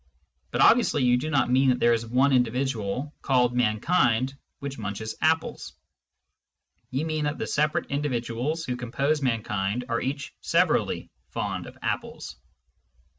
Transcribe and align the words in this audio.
But 0.49 0.61
obviously 0.61 1.03
you 1.03 1.15
do 1.15 1.29
not 1.29 1.51
mean 1.51 1.69
that 1.69 1.79
there 1.79 1.93
is 1.93 2.07
one 2.07 2.33
individual, 2.33 3.13
called" 3.21 3.53
mankind," 3.55 4.33
which 4.57 4.79
munches 4.79 5.13
apples: 5.21 5.73
you 6.89 7.05
mean 7.05 7.25
that 7.25 7.37
the 7.37 7.45
separate 7.45 7.85
individuals 7.91 8.65
who 8.65 8.75
compose 8.77 9.21
mankind 9.21 9.85
are 9.89 10.01
each 10.01 10.33
severally 10.41 11.11
fond 11.29 11.67
of 11.67 11.77
apples. 11.83 12.37